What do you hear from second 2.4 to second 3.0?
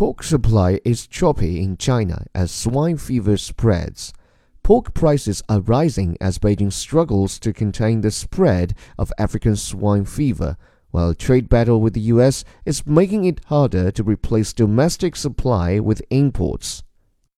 swine